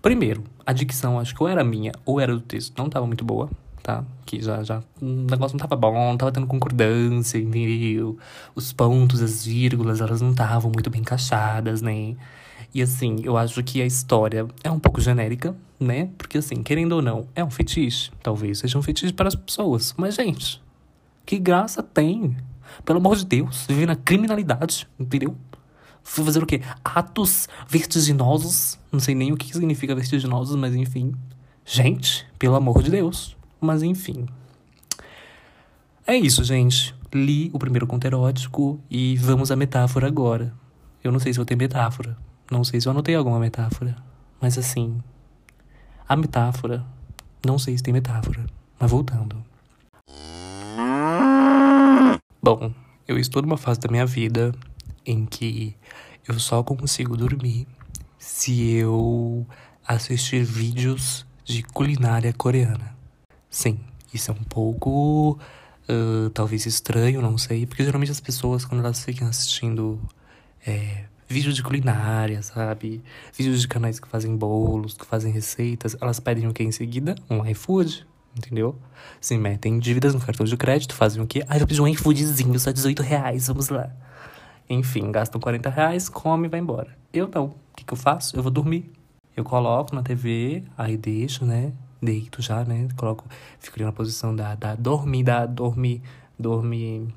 Primeiro, 0.04 0.44
a 0.66 0.74
dicção, 0.74 1.18
acho 1.18 1.34
que 1.34 1.42
ou 1.42 1.48
era 1.48 1.64
minha 1.64 1.94
ou 2.06 2.20
era 2.20 2.34
do 2.36 2.42
texto, 2.42 2.78
não 2.78 2.90
tava 2.90 3.08
muito 3.08 3.24
boa, 3.24 3.50
tá? 3.82 4.04
Que 4.26 4.42
já, 4.42 4.62
já, 4.62 4.84
o 5.02 5.06
negócio 5.06 5.58
não 5.58 5.66
tava 5.66 5.78
bom, 5.78 5.94
não 5.94 6.18
tava 6.18 6.30
tendo 6.30 6.46
concordância, 6.46 7.38
entendeu? 7.38 8.18
Os 8.54 8.74
pontos, 8.74 9.22
as 9.22 9.46
vírgulas, 9.46 10.02
elas 10.02 10.22
não 10.22 10.32
estavam 10.32 10.70
muito 10.70 10.90
bem 10.90 11.00
encaixadas, 11.00 11.82
né? 11.82 12.18
E 12.74 12.82
assim, 12.82 13.16
eu 13.24 13.38
acho 13.38 13.64
que 13.64 13.82
a 13.82 13.86
história 13.86 14.46
é 14.62 14.70
um 14.70 14.78
pouco 14.78 15.00
genérica, 15.00 15.56
né? 15.80 16.10
Porque 16.18 16.38
assim, 16.38 16.62
querendo 16.62 16.92
ou 16.92 17.02
não, 17.02 17.26
é 17.34 17.42
um 17.42 17.50
fetiche. 17.50 18.12
Talvez 18.22 18.60
seja 18.60 18.78
um 18.78 18.82
fetiche 18.82 19.14
para 19.14 19.30
as 19.30 19.36
pessoas. 19.36 19.96
Mas, 19.96 20.16
gente, 20.16 20.62
que 21.26 21.40
graça 21.40 21.82
tem? 21.82 22.36
Pelo 22.84 23.00
amor 23.00 23.16
de 23.16 23.26
Deus, 23.26 23.66
viver 23.70 23.86
na 23.86 23.96
criminalidade, 23.96 24.86
entendeu? 25.00 25.34
Fui 26.04 26.24
fazer 26.24 26.44
o 26.44 26.46
quê? 26.46 26.62
Atos 26.84 27.48
vertiginosos. 27.68 28.78
Não 28.92 29.00
sei 29.00 29.16
nem 29.16 29.32
o 29.32 29.38
que 29.38 29.54
significa 29.54 29.96
vertiginosos, 29.96 30.56
mas 30.56 30.76
enfim. 30.76 31.14
Gente, 31.66 32.28
pelo 32.38 32.56
amor 32.56 32.84
de 32.84 32.92
Deus. 32.92 33.38
Mas 33.60 33.82
enfim. 33.82 34.28
É 36.06 36.16
isso, 36.16 36.44
gente. 36.44 36.94
Li 37.14 37.50
o 37.54 37.60
primeiro 37.60 37.88
conto 37.88 38.06
erótico 38.06 38.80
e 38.90 39.16
vamos 39.18 39.50
à 39.52 39.56
metáfora 39.56 40.08
agora. 40.08 40.54
Eu 41.04 41.12
não 41.12 41.20
sei 41.20 41.32
se 41.32 41.40
vou 41.40 41.46
ter 41.46 41.56
metáfora. 41.56 42.18
Não 42.52 42.64
sei 42.64 42.82
se 42.82 42.88
eu 42.88 42.92
anotei 42.92 43.16
alguma 43.16 43.40
metáfora. 43.40 43.96
Mas 44.42 44.58
assim. 44.58 45.02
A 46.08 46.16
metáfora. 46.16 46.84
Não 47.46 47.58
sei 47.58 47.78
se 47.78 47.84
tem 47.84 47.94
metáfora. 47.94 48.46
Mas 48.80 48.92
voltando. 48.92 49.44
Bom, 52.42 52.74
eu 53.08 53.18
estou 53.18 53.42
numa 53.42 53.58
fase 53.58 53.80
da 53.80 53.90
minha 53.90 54.06
vida 54.06 54.54
em 55.06 55.26
que 55.26 55.76
eu 56.28 56.40
só 56.40 56.64
consigo 56.64 57.18
dormir 57.18 57.68
se 58.18 58.74
eu 58.74 59.46
assistir 59.86 60.44
vídeos 60.44 61.26
de 61.44 61.62
culinária 61.64 62.32
coreana. 62.34 62.96
Sim, 63.50 63.80
isso 64.14 64.32
é 64.32 64.34
um 64.34 64.44
pouco 64.44 65.38
uh, 65.90 66.30
talvez 66.30 66.66
estranho, 66.66 67.22
não 67.22 67.38
sei, 67.38 67.66
porque 67.66 67.84
geralmente 67.84 68.12
as 68.12 68.22
pessoas 68.22 68.66
quando 68.66 68.80
elas 68.80 69.04
ficam 69.04 69.28
assistindo 69.28 70.00
é, 70.66 71.06
vídeos 71.28 71.56
de 71.56 71.62
culinária, 71.62 72.42
sabe? 72.42 73.04
Vídeos 73.38 73.62
de 73.62 73.68
canais 73.68 74.00
que 74.00 74.08
fazem 74.08 74.36
bolos, 74.36 74.94
que 74.94 75.06
fazem 75.06 75.32
receitas, 75.32 75.98
elas 76.00 76.20
pedem 76.20 76.48
o 76.48 76.54
que 76.54 76.64
em 76.64 76.72
seguida? 76.72 77.16
Um 77.30 77.46
iFood 77.46 78.06
entendeu? 78.36 78.76
Se 79.22 79.38
metem 79.38 79.80
dívidas 79.80 80.14
no 80.14 80.20
cartão 80.20 80.46
de 80.46 80.58
crédito, 80.58 80.94
fazem 80.96 81.22
o 81.22 81.28
quê? 81.28 81.44
Ah, 81.48 81.58
eu 81.58 81.68
pedi 81.68 81.82
um 81.82 81.88
iFoodzinho, 81.88 82.60
só 82.60 82.72
18 82.72 83.04
reais, 83.04 83.48
vamos 83.48 83.70
lá. 83.70 83.92
Enfim, 84.70 85.12
gastam 85.12 85.40
40 85.40 85.70
reais, 85.70 86.10
come 86.10 86.48
e 86.48 86.50
vai 86.50 86.60
embora. 86.60 86.96
Eu 87.14 87.28
não. 87.28 87.46
O 87.46 87.56
que, 87.76 87.84
que 87.84 87.94
eu 87.94 87.98
faço? 87.98 88.36
Eu 88.36 88.44
vou 88.44 88.52
dormir. 88.52 88.92
Eu 89.36 89.44
coloco 89.44 89.96
na 89.96 90.04
TV, 90.04 90.64
aí 90.78 90.98
deixo, 90.98 91.46
né? 91.46 91.74
Deito 92.02 92.42
já, 92.42 92.64
né? 92.64 92.88
Coloco, 92.96 93.26
fico 93.60 93.78
ali 93.78 93.86
na 93.86 93.92
posição 93.92 94.36
da, 94.36 94.56
da 94.56 94.76
dormir, 94.76 95.24
da 95.24 95.46
dormir, 95.46 96.02
dormir. 96.38 97.08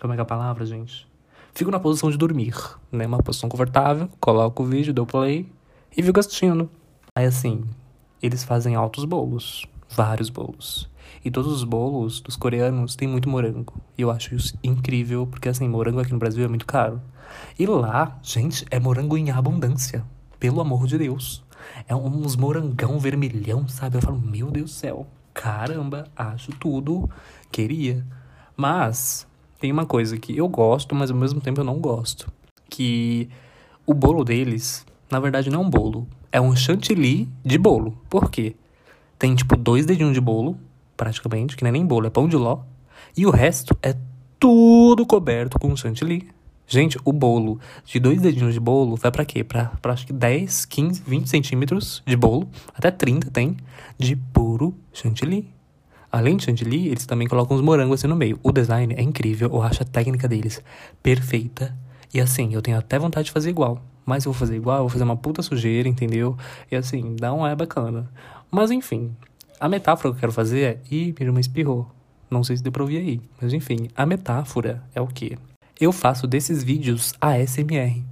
Como 0.00 0.12
é 0.12 0.16
que 0.16 0.20
é 0.20 0.22
a 0.22 0.26
palavra, 0.26 0.64
gente? 0.64 1.06
Fico 1.52 1.70
na 1.70 1.80
posição 1.80 2.10
de 2.10 2.16
dormir, 2.16 2.54
né? 2.90 3.06
Uma 3.06 3.22
posição 3.22 3.48
confortável, 3.48 4.08
coloco 4.20 4.62
o 4.62 4.66
vídeo, 4.66 4.94
dou 4.94 5.04
play 5.04 5.50
e 5.96 6.02
fico 6.02 6.18
assistindo. 6.18 6.70
Aí 7.14 7.26
assim, 7.26 7.64
eles 8.22 8.44
fazem 8.44 8.74
altos 8.74 9.04
bolos 9.04 9.66
vários 9.90 10.30
bolos. 10.30 10.88
E 11.24 11.30
todos 11.30 11.52
os 11.52 11.64
bolos 11.64 12.20
dos 12.20 12.36
coreanos 12.36 12.96
têm 12.96 13.08
muito 13.08 13.28
morango. 13.28 13.74
E 13.96 14.02
eu 14.02 14.10
acho 14.10 14.34
isso 14.34 14.58
incrível, 14.62 15.26
porque 15.26 15.48
assim, 15.48 15.68
morango 15.68 16.00
aqui 16.00 16.12
no 16.12 16.18
Brasil 16.18 16.44
é 16.44 16.48
muito 16.48 16.66
caro. 16.66 17.00
E 17.58 17.66
lá, 17.66 18.18
gente, 18.22 18.64
é 18.70 18.78
morango 18.78 19.16
em 19.16 19.30
abundância. 19.30 20.04
Pelo 20.38 20.60
amor 20.60 20.86
de 20.86 20.98
Deus. 20.98 21.44
É 21.86 21.94
uns 21.94 22.36
morangão 22.36 22.98
vermelhão, 22.98 23.68
sabe? 23.68 23.98
Eu 23.98 24.02
falo, 24.02 24.20
meu 24.20 24.50
Deus 24.50 24.70
do 24.70 24.74
céu. 24.74 25.06
Caramba, 25.34 26.06
acho 26.16 26.52
tudo. 26.52 27.08
Queria. 27.52 28.04
Mas 28.56 29.26
tem 29.60 29.70
uma 29.70 29.86
coisa 29.86 30.16
que 30.16 30.36
eu 30.36 30.48
gosto, 30.48 30.94
mas 30.94 31.10
ao 31.10 31.16
mesmo 31.16 31.40
tempo 31.40 31.60
eu 31.60 31.64
não 31.64 31.78
gosto. 31.78 32.32
Que 32.68 33.28
o 33.86 33.92
bolo 33.92 34.24
deles, 34.24 34.86
na 35.10 35.20
verdade, 35.20 35.50
não 35.50 35.62
é 35.62 35.66
um 35.66 35.70
bolo. 35.70 36.08
É 36.32 36.40
um 36.40 36.56
chantilly 36.56 37.28
de 37.44 37.58
bolo. 37.58 37.98
Por 38.08 38.30
quê? 38.30 38.56
tem 39.20 39.34
tipo 39.34 39.54
dois 39.54 39.84
dedinhos 39.84 40.14
de 40.14 40.20
bolo, 40.20 40.56
praticamente, 41.00 41.56
que 41.56 41.64
não 41.64 41.70
é 41.70 41.72
nem 41.72 41.86
bolo, 41.86 42.06
é 42.06 42.10
pão 42.10 42.28
de 42.28 42.36
ló. 42.36 42.58
E 43.16 43.24
o 43.24 43.30
resto 43.30 43.74
é 43.82 43.96
tudo 44.38 45.06
coberto 45.06 45.58
com 45.58 45.74
chantilly. 45.74 46.28
Gente, 46.66 46.98
o 47.06 47.10
bolo 47.10 47.58
de 47.86 47.98
dois 47.98 48.20
dedinhos 48.20 48.52
de 48.52 48.60
bolo 48.60 48.96
vai 48.96 49.10
para 49.10 49.24
quê? 49.24 49.42
Pra, 49.42 49.72
pra 49.80 49.94
acho 49.94 50.06
que 50.06 50.12
10, 50.12 50.66
15, 50.66 51.02
20 51.06 51.26
centímetros 51.26 52.02
de 52.06 52.14
bolo, 52.18 52.46
até 52.74 52.90
30 52.90 53.30
tem, 53.30 53.56
de 53.98 54.14
puro 54.14 54.74
chantilly. 54.92 55.48
Além 56.12 56.36
de 56.36 56.44
chantilly, 56.44 56.88
eles 56.88 57.06
também 57.06 57.26
colocam 57.26 57.56
os 57.56 57.62
morangos 57.62 57.98
assim 57.98 58.06
no 58.06 58.14
meio. 58.14 58.38
O 58.42 58.52
design 58.52 58.94
é 58.94 59.00
incrível, 59.00 59.48
eu 59.48 59.62
acho 59.62 59.82
a 59.82 59.86
técnica 59.86 60.28
deles 60.28 60.62
perfeita. 61.02 61.74
E 62.12 62.20
assim, 62.20 62.52
eu 62.52 62.60
tenho 62.60 62.76
até 62.76 62.98
vontade 62.98 63.26
de 63.26 63.32
fazer 63.32 63.48
igual. 63.48 63.82
Mas 64.04 64.26
eu 64.26 64.32
vou 64.32 64.38
fazer 64.38 64.56
igual, 64.56 64.76
eu 64.76 64.82
vou 64.82 64.90
fazer 64.90 65.04
uma 65.04 65.16
puta 65.16 65.40
sujeira, 65.40 65.88
entendeu? 65.88 66.36
E 66.70 66.76
assim, 66.76 67.16
dá 67.18 67.32
um 67.32 67.46
é 67.46 67.56
bacana. 67.56 68.06
Mas 68.50 68.70
enfim, 68.70 69.16
a 69.60 69.68
metáfora 69.68 70.10
que 70.10 70.16
eu 70.16 70.20
quero 70.20 70.32
fazer 70.32 70.60
é: 70.60 70.80
ih, 70.90 71.14
minha 71.18 71.28
irmã 71.28 71.38
espirrou. 71.38 71.86
Não 72.30 72.42
sei 72.42 72.56
se 72.56 72.62
deu 72.62 72.72
pra 72.72 72.82
ouvir 72.82 72.96
aí. 72.96 73.20
Mas 73.40 73.52
enfim, 73.52 73.88
a 73.94 74.06
metáfora 74.06 74.82
é 74.94 75.00
o 75.00 75.06
quê? 75.06 75.36
Eu 75.78 75.92
faço 75.92 76.26
desses 76.26 76.62
vídeos 76.62 77.12
ASMR. 77.20 78.02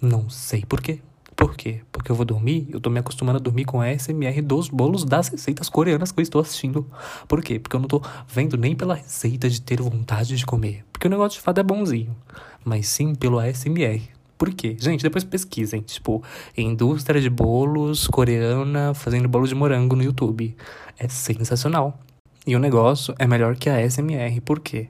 Não 0.00 0.30
sei 0.30 0.64
por 0.64 0.80
quê. 0.80 1.00
Por 1.36 1.54
quê? 1.54 1.82
Porque 1.92 2.10
eu 2.10 2.16
vou 2.16 2.24
dormir, 2.24 2.66
eu 2.70 2.80
tô 2.80 2.90
me 2.90 2.98
acostumando 2.98 3.38
a 3.38 3.40
dormir 3.40 3.64
com 3.64 3.80
a 3.80 3.88
ASMR 3.88 4.42
dos 4.42 4.68
bolos 4.68 5.04
das 5.04 5.28
receitas 5.28 5.68
coreanas 5.68 6.10
que 6.10 6.18
eu 6.18 6.22
estou 6.22 6.40
assistindo. 6.40 6.84
Por 7.28 7.42
quê? 7.42 7.60
Porque 7.60 7.76
eu 7.76 7.80
não 7.80 7.86
tô 7.86 8.02
vendo 8.26 8.56
nem 8.56 8.74
pela 8.74 8.94
receita 8.94 9.48
de 9.48 9.60
ter 9.60 9.80
vontade 9.80 10.36
de 10.36 10.44
comer. 10.44 10.84
Porque 10.92 11.06
o 11.06 11.10
negócio 11.10 11.38
de 11.38 11.44
fato 11.44 11.58
é 11.58 11.62
bonzinho. 11.62 12.16
Mas 12.64 12.88
sim 12.88 13.14
pelo 13.14 13.38
ASMR. 13.38 14.17
Por 14.38 14.54
quê? 14.54 14.76
Gente, 14.78 15.02
depois 15.02 15.24
pesquisem. 15.24 15.82
Tipo, 15.82 16.22
indústria 16.56 17.20
de 17.20 17.28
bolos 17.28 18.06
coreana 18.06 18.94
fazendo 18.94 19.28
bolo 19.28 19.48
de 19.48 19.54
morango 19.54 19.96
no 19.96 20.04
YouTube. 20.04 20.56
É 20.96 21.08
sensacional. 21.08 21.98
E 22.46 22.54
o 22.54 22.60
negócio 22.60 23.12
é 23.18 23.26
melhor 23.26 23.56
que 23.56 23.68
a 23.68 23.84
SMR. 23.90 24.40
Por 24.40 24.60
quê? 24.60 24.88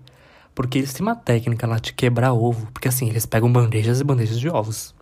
Porque 0.55 0.79
eles 0.79 0.93
têm 0.93 1.07
uma 1.07 1.17
técnica 1.17 1.67
lá 1.67 1.79
de 1.79 1.95
quebrar 1.95 2.35
ovo. 2.35 2.71
Porque 2.73 2.89
assim, 2.89 3.09
eles 3.09 3.25
pegam 3.25 3.51
bandejas 3.51 4.01
e 4.01 4.05
bandejas 4.05 4.39
de 4.39 4.51
ovos. 4.51 4.95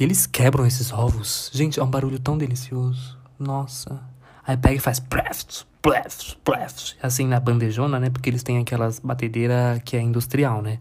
E 0.00 0.02
eles 0.02 0.26
quebram 0.26 0.64
esses 0.64 0.90
ovos. 0.90 1.50
Gente, 1.52 1.78
é 1.78 1.82
um 1.82 1.90
barulho 1.90 2.18
tão 2.18 2.38
delicioso. 2.38 3.18
Nossa. 3.38 4.02
Aí 4.44 4.56
pega 4.56 4.76
e 4.76 4.80
faz 4.80 4.98
pleft, 4.98 5.66
pleft, 5.82 6.38
pleft. 6.42 6.96
Assim 7.02 7.26
na 7.26 7.38
bandejona, 7.38 8.00
né? 8.00 8.08
Porque 8.08 8.30
eles 8.30 8.42
têm 8.42 8.58
aquelas 8.58 8.98
batedeiras 8.98 9.80
que 9.84 9.96
é 9.96 10.00
industrial, 10.00 10.62
né? 10.62 10.78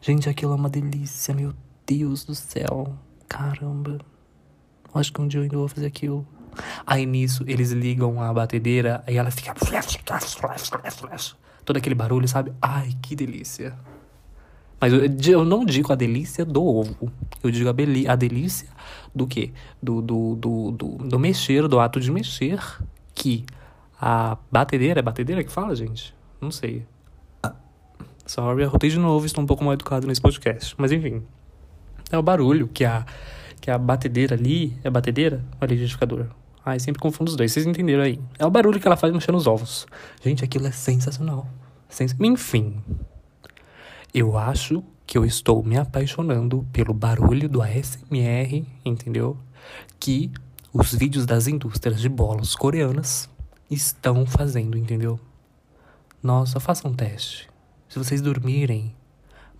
Gente, 0.00 0.28
aquilo 0.30 0.52
é 0.52 0.56
uma 0.56 0.70
delícia, 0.70 1.34
meu 1.34 1.52
Deus 1.86 2.24
do 2.24 2.34
céu. 2.34 2.96
Caramba. 3.28 3.98
Acho 4.94 5.12
que 5.12 5.20
um 5.20 5.28
dia 5.28 5.40
eu 5.40 5.44
ainda 5.44 5.56
vou 5.56 5.68
fazer 5.68 5.86
aquilo. 5.86 6.26
Aí 6.86 7.04
nisso, 7.04 7.44
eles 7.46 7.72
ligam 7.72 8.22
a 8.22 8.32
batedeira 8.32 9.02
e 9.08 9.16
ela 9.16 9.30
fica. 9.30 9.54
Todo 11.64 11.76
aquele 11.76 11.94
barulho, 11.94 12.28
sabe? 12.28 12.52
Ai, 12.60 12.94
que 13.02 13.16
delícia. 13.16 13.76
Mas 14.80 14.92
eu, 14.92 15.00
eu 15.32 15.44
não 15.44 15.64
digo 15.64 15.92
a 15.92 15.96
delícia 15.96 16.44
do 16.44 16.62
ovo. 16.62 17.10
Eu 17.42 17.50
digo 17.50 17.68
a, 17.68 17.72
beli, 17.72 18.06
a 18.06 18.14
delícia 18.14 18.68
do 19.14 19.26
quê? 19.26 19.52
Do, 19.82 20.00
do, 20.02 20.36
do, 20.36 20.70
do, 20.72 20.88
do 20.98 21.18
mexer, 21.18 21.66
do 21.66 21.80
ato 21.80 21.98
de 21.98 22.10
mexer. 22.10 22.60
Que 23.14 23.44
a 24.00 24.36
batedeira, 24.50 25.00
é 25.00 25.02
batedeira 25.02 25.42
que 25.42 25.50
fala, 25.50 25.74
gente? 25.74 26.14
Não 26.40 26.50
sei. 26.50 26.86
Sorry, 28.26 28.64
arrotei 28.64 28.88
de 28.88 28.98
novo, 28.98 29.26
estou 29.26 29.44
um 29.44 29.46
pouco 29.46 29.62
mal 29.62 29.74
educado 29.74 30.06
nesse 30.06 30.20
podcast. 30.20 30.74
Mas 30.78 30.92
enfim. 30.92 31.22
É 32.10 32.18
o 32.18 32.22
barulho 32.22 32.68
que 32.68 32.84
a, 32.84 33.04
que 33.60 33.70
a 33.70 33.78
batedeira 33.78 34.34
ali. 34.34 34.76
É 34.82 34.90
batedeira 34.90 35.44
ou 35.60 36.20
é? 36.20 36.26
Ai, 36.64 36.80
sempre 36.80 37.00
confundo 37.00 37.30
os 37.30 37.36
dois. 37.36 37.52
Vocês 37.52 37.66
entenderam 37.66 38.02
aí. 38.02 38.18
É 38.38 38.46
o 38.46 38.50
barulho 38.50 38.80
que 38.80 38.86
ela 38.86 38.96
faz 38.96 39.12
mexendo 39.12 39.36
os 39.36 39.46
ovos. 39.46 39.86
Gente, 40.22 40.44
aquilo 40.44 40.66
é 40.66 40.70
sensacional. 40.70 41.46
Sens 41.88 42.16
Enfim. 42.18 42.82
Eu 44.12 44.38
acho 44.38 44.82
que 45.06 45.18
eu 45.18 45.24
estou 45.24 45.62
me 45.62 45.76
apaixonando 45.76 46.66
pelo 46.72 46.94
barulho 46.94 47.48
do 47.48 47.60
ASMR, 47.60 48.66
entendeu? 48.84 49.36
Que 50.00 50.30
os 50.72 50.94
vídeos 50.94 51.26
das 51.26 51.46
indústrias 51.46 52.00
de 52.00 52.08
bolos 52.08 52.56
coreanas 52.56 53.28
estão 53.70 54.24
fazendo, 54.24 54.78
entendeu? 54.78 55.20
Nossa, 56.22 56.58
façam 56.58 56.90
um 56.90 56.94
teste. 56.94 57.50
Se 57.88 57.98
vocês 57.98 58.22
dormirem, 58.22 58.94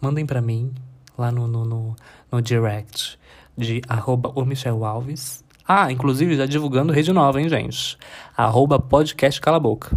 mandem 0.01 0.25
para 0.25 0.41
mim 0.41 0.73
lá 1.17 1.31
no, 1.31 1.47
no, 1.47 1.65
no, 1.65 1.97
no 2.35 2.43
direct 2.43 3.17
de 3.57 3.81
arroba 3.89 4.33
o 4.35 4.45
Michel 4.45 4.85
Alves. 4.85 5.45
Ah, 5.67 5.91
inclusive 5.91 6.37
já 6.37 6.47
divulgando 6.47 6.93
rede 6.93 7.13
nova, 7.13 7.41
hein, 7.41 7.49
gente? 7.49 7.97
Arroba 8.37 8.79
podcast 8.79 9.41
cala 9.41 9.61
boca. 9.61 9.97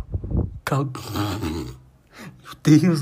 Cal... 0.64 0.88
Meu 2.44 2.80
Deus, 2.80 3.02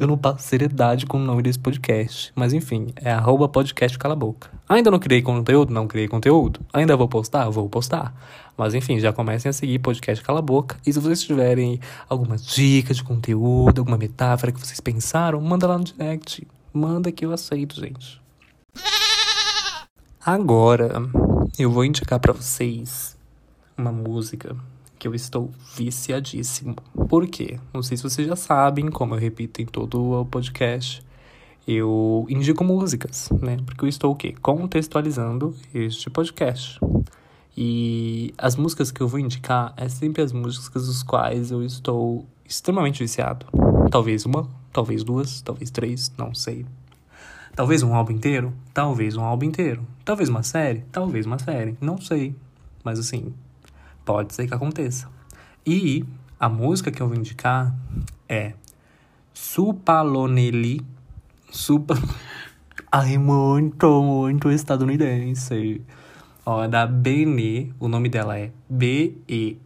eu 0.00 0.06
não 0.06 0.18
passo 0.18 0.46
seriedade 0.46 1.06
com 1.06 1.16
o 1.16 1.24
nome 1.24 1.42
desse 1.42 1.58
podcast. 1.58 2.32
Mas 2.34 2.52
enfim, 2.52 2.88
é 2.96 3.12
arroba 3.12 3.48
podcast 3.48 3.96
cala 3.96 4.16
boca. 4.16 4.50
Ainda 4.68 4.90
não 4.90 4.98
criei 4.98 5.22
conteúdo? 5.22 5.72
Não 5.72 5.86
criei 5.86 6.08
conteúdo. 6.08 6.60
Ainda 6.72 6.96
vou 6.96 7.08
postar? 7.08 7.48
Vou 7.48 7.68
postar. 7.68 8.12
Mas 8.56 8.74
enfim, 8.74 8.98
já 8.98 9.12
comecem 9.12 9.48
a 9.48 9.52
seguir 9.52 9.78
podcast 9.78 10.22
Cala 10.22 10.42
Boca. 10.42 10.76
E 10.86 10.92
se 10.92 11.00
vocês 11.00 11.22
tiverem 11.22 11.80
algumas 12.06 12.44
dicas 12.44 12.98
de 12.98 13.04
conteúdo, 13.04 13.80
alguma 13.80 13.96
metáfora 13.96 14.52
que 14.52 14.60
vocês 14.60 14.78
pensaram, 14.78 15.40
manda 15.40 15.66
lá 15.66 15.78
no 15.78 15.84
direct. 15.84 16.46
Manda 16.72 17.10
que 17.10 17.24
eu 17.24 17.32
aceito, 17.32 17.80
gente. 17.80 18.21
Agora, 20.24 21.02
eu 21.58 21.68
vou 21.68 21.84
indicar 21.84 22.20
para 22.20 22.32
vocês 22.32 23.18
uma 23.76 23.90
música 23.90 24.56
que 24.96 25.08
eu 25.08 25.16
estou 25.16 25.50
viciadíssimo. 25.74 26.76
Por 27.08 27.26
quê? 27.26 27.58
Não 27.74 27.82
sei 27.82 27.96
se 27.96 28.04
vocês 28.04 28.28
já 28.28 28.36
sabem, 28.36 28.88
como 28.88 29.16
eu 29.16 29.18
repito 29.18 29.60
em 29.60 29.66
todo 29.66 30.20
o 30.20 30.24
podcast, 30.24 31.04
eu 31.66 32.24
indico 32.28 32.62
músicas, 32.62 33.30
né? 33.42 33.56
Porque 33.66 33.84
eu 33.84 33.88
estou 33.88 34.12
o 34.12 34.14
quê? 34.14 34.32
Contextualizando 34.40 35.56
este 35.74 36.08
podcast. 36.08 36.78
E 37.56 38.32
as 38.38 38.54
músicas 38.54 38.92
que 38.92 39.00
eu 39.00 39.08
vou 39.08 39.18
indicar 39.18 39.74
é 39.76 39.88
sempre 39.88 40.22
as 40.22 40.32
músicas 40.32 40.86
dos 40.86 41.02
quais 41.02 41.50
eu 41.50 41.64
estou 41.64 42.24
extremamente 42.48 43.02
viciado. 43.02 43.44
Talvez 43.90 44.24
uma, 44.24 44.48
talvez 44.72 45.02
duas, 45.02 45.42
talvez 45.42 45.68
três, 45.72 46.12
não 46.16 46.32
sei. 46.32 46.64
Talvez 47.54 47.82
um 47.82 47.94
álbum 47.94 48.12
inteiro? 48.12 48.54
Talvez 48.72 49.14
um 49.14 49.22
álbum 49.22 49.44
inteiro. 49.44 49.86
Talvez 50.04 50.30
uma 50.30 50.42
série? 50.42 50.84
Talvez 50.90 51.26
uma 51.26 51.38
série. 51.38 51.76
Não 51.80 52.00
sei. 52.00 52.34
Mas 52.82 52.98
assim, 52.98 53.34
pode 54.06 54.34
ser 54.34 54.46
que 54.46 54.54
aconteça. 54.54 55.06
E 55.66 56.02
a 56.40 56.48
música 56.48 56.90
que 56.90 57.02
eu 57.02 57.08
vou 57.08 57.16
indicar 57.16 57.74
é 58.26 58.54
Supaloneli. 59.34 60.80
Supa. 61.50 61.94
Ai, 62.90 63.18
muito, 63.18 64.02
muito 64.02 64.50
estadunidense. 64.50 65.82
Ó, 66.46 66.64
é 66.64 66.68
da 66.68 66.86
Bene. 66.86 67.74
O 67.78 67.86
nome 67.86 68.08
dela 68.08 68.38
é 68.38 68.50
B-E-N-E-E. 68.68 69.58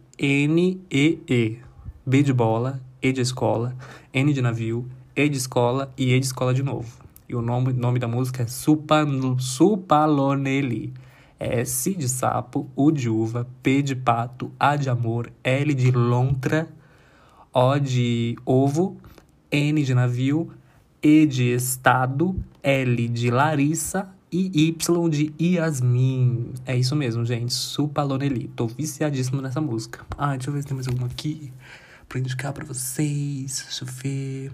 B 2.05 2.23
de 2.23 2.33
bola, 2.33 2.81
E 3.01 3.13
de 3.13 3.21
escola, 3.21 3.75
N 4.13 4.33
de 4.33 4.41
navio, 4.41 4.85
E 5.15 5.27
de 5.29 5.37
escola 5.37 5.91
e 5.97 6.13
E 6.13 6.19
de 6.19 6.25
escola 6.25 6.53
de 6.53 6.63
novo. 6.63 7.06
E 7.29 7.35
o 7.35 7.41
nome, 7.41 7.73
nome 7.73 7.99
da 7.99 8.07
música 8.07 8.43
é 8.43 8.47
Supaloneli. 9.37 10.93
É 11.39 11.59
S 11.61 11.93
de 11.93 12.07
sapo, 12.09 12.69
U 12.75 12.91
de 12.91 13.09
uva, 13.09 13.47
P 13.61 13.81
de 13.81 13.95
pato, 13.95 14.51
A 14.59 14.75
de 14.75 14.89
amor, 14.89 15.31
L 15.43 15.73
de 15.73 15.91
lontra, 15.91 16.67
O 17.53 17.77
de 17.77 18.37
ovo, 18.45 18.97
N 19.51 19.83
de 19.83 19.93
navio, 19.93 20.51
E 21.01 21.25
de 21.25 21.53
estado, 21.53 22.35
L 22.63 23.07
de 23.09 23.29
Larissa 23.29 24.09
e 24.31 24.69
Y 24.69 25.09
de 25.09 25.33
Yasmin. 25.39 26.53
É 26.65 26.75
isso 26.75 26.95
mesmo, 26.95 27.25
gente. 27.25 27.53
Supaloneli. 27.53 28.47
Tô 28.55 28.67
viciadíssimo 28.67 29.41
nessa 29.41 29.61
música. 29.61 30.05
Ah, 30.17 30.31
deixa 30.31 30.49
eu 30.49 30.53
ver 30.53 30.61
se 30.61 30.67
tem 30.67 30.75
mais 30.75 30.87
alguma 30.87 31.07
aqui 31.07 31.51
pra 32.07 32.19
indicar 32.19 32.53
pra 32.53 32.65
vocês. 32.65 33.63
Deixa 33.65 33.83
eu 33.83 33.87
ver. 33.87 34.51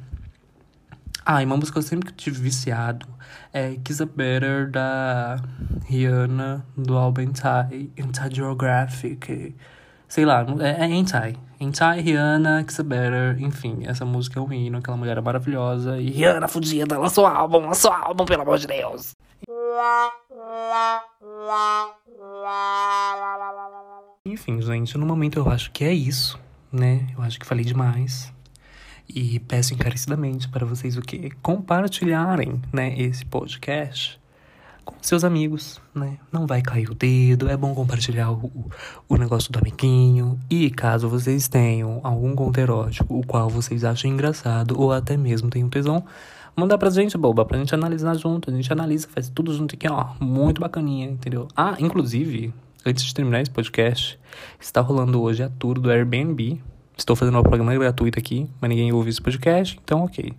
Ah, 1.25 1.41
e 1.41 1.45
uma 1.45 1.55
música 1.55 1.73
que 1.73 1.79
eu 1.79 1.87
sempre 1.87 2.11
tive 2.11 2.41
viciado 2.41 3.07
é 3.53 3.75
Kiss 3.83 4.03
a 4.03 4.05
Better 4.05 4.69
da 4.69 5.37
Rihanna 5.85 6.65
do 6.75 6.97
álbum 6.97 7.21
Anti, 7.21 7.91
Anti 7.97 8.35
Geographic. 8.35 9.55
Sei 10.05 10.25
lá, 10.25 10.45
é, 10.59 10.85
é. 10.85 10.85
Anti, 10.85 11.39
Rihanna, 12.01 12.65
Kiss 12.65 12.81
a 12.81 12.83
Better, 12.83 13.41
enfim, 13.41 13.83
essa 13.85 14.03
música 14.03 14.37
é 14.37 14.43
um 14.43 14.51
hino, 14.51 14.79
aquela 14.79 14.97
mulher 14.97 15.17
é 15.17 15.21
maravilhosa. 15.21 15.97
E 15.97 16.09
Rihanna 16.09 16.49
fudida, 16.49 16.99
lançou 16.99 17.25
álbum, 17.25 17.59
lançou 17.59 17.91
álbum, 17.91 18.25
pelo 18.25 18.41
amor 18.41 18.57
de 18.57 18.67
Deus. 18.67 19.15
Enfim, 24.25 24.61
gente, 24.61 24.97
no 24.97 25.05
momento 25.05 25.39
eu 25.39 25.49
acho 25.49 25.71
que 25.71 25.85
é 25.85 25.93
isso, 25.93 26.37
né? 26.69 27.07
Eu 27.15 27.23
acho 27.23 27.39
que 27.39 27.45
falei 27.45 27.63
demais. 27.63 28.32
E 29.07 29.39
peço 29.39 29.73
encarecidamente 29.73 30.47
para 30.47 30.65
vocês 30.65 30.97
o 30.97 31.01
quê? 31.01 31.31
Compartilharem, 31.41 32.61
né, 32.71 32.97
esse 32.97 33.25
podcast 33.25 34.19
com 34.85 34.95
seus 35.01 35.23
amigos, 35.23 35.81
né? 35.93 36.17
Não 36.31 36.45
vai 36.45 36.61
cair 36.61 36.89
o 36.89 36.95
dedo, 36.95 37.49
é 37.49 37.55
bom 37.55 37.73
compartilhar 37.73 38.31
o, 38.31 38.69
o 39.07 39.15
negócio 39.15 39.51
do 39.51 39.59
amiguinho. 39.59 40.39
E 40.49 40.69
caso 40.69 41.07
vocês 41.07 41.47
tenham 41.47 42.01
algum 42.03 42.35
conto 42.35 42.59
erótico, 42.59 43.17
o 43.17 43.25
qual 43.25 43.49
vocês 43.49 43.83
acham 43.83 44.11
engraçado 44.11 44.79
ou 44.79 44.91
até 44.91 45.15
mesmo 45.15 45.49
tenham 45.49 45.69
tesão, 45.69 46.03
mandar 46.55 46.77
pra 46.77 46.89
gente, 46.89 47.17
boba, 47.17 47.45
pra 47.45 47.57
gente 47.57 47.73
analisar 47.73 48.15
junto. 48.15 48.49
A 48.49 48.53
gente 48.53 48.71
analisa, 48.71 49.07
faz 49.07 49.29
tudo 49.29 49.53
junto 49.53 49.75
aqui, 49.75 49.87
ó. 49.89 50.07
Muito 50.19 50.61
bacaninha, 50.61 51.07
entendeu? 51.07 51.47
Ah, 51.55 51.75
inclusive, 51.79 52.53
antes 52.85 53.03
de 53.03 53.13
terminar 53.13 53.41
esse 53.41 53.51
podcast, 53.51 54.19
está 54.59 54.81
rolando 54.81 55.21
hoje 55.21 55.43
a 55.43 55.49
tour 55.49 55.79
do 55.79 55.89
Airbnb 55.89 56.61
Estou 56.97 57.15
fazendo 57.15 57.35
uma 57.35 57.43
programa 57.43 57.73
gratuito 57.73 58.19
aqui, 58.19 58.47
mas 58.61 58.69
ninguém 58.69 58.91
ouve 58.91 59.09
esse 59.09 59.21
podcast, 59.21 59.79
então 59.83 60.03
ok. 60.03 60.33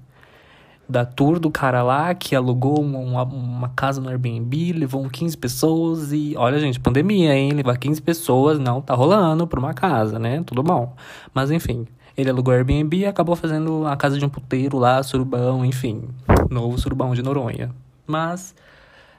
Da 0.88 1.05
tour 1.05 1.40
do 1.40 1.51
cara 1.51 1.83
lá 1.83 2.14
que 2.14 2.37
alugou 2.37 2.81
uma, 2.81 3.23
uma 3.25 3.69
casa 3.71 4.01
no 4.01 4.09
Airbnb, 4.09 4.73
levou 4.73 5.09
15 5.09 5.37
pessoas 5.38 6.12
e. 6.12 6.35
Olha, 6.37 6.59
gente, 6.59 6.79
pandemia, 6.79 7.35
hein? 7.35 7.53
Levar 7.53 7.79
15 7.79 8.03
pessoas 8.03 8.59
não 8.59 8.83
tá 8.83 8.95
rolando 8.95 9.47
pra 9.47 9.59
uma 9.59 9.73
casa, 9.73 10.19
né? 10.19 10.43
Tudo 10.45 10.62
bom. 10.62 10.95
Mas 11.33 11.51
enfim, 11.51 11.87
ele 12.17 12.31
alugou 12.31 12.53
o 12.53 12.57
Airbnb 12.57 12.99
e 12.99 13.07
acabou 13.07 13.35
fazendo 13.35 13.87
a 13.87 13.97
casa 13.97 14.19
de 14.19 14.25
um 14.25 14.29
puteiro 14.29 14.79
lá, 14.79 15.03
surubão, 15.03 15.64
enfim. 15.64 16.03
Novo 16.51 16.79
surubão 16.79 17.14
de 17.14 17.23
Noronha. 17.23 17.71
Mas 18.07 18.55